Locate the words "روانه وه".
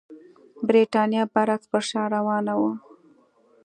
2.15-2.71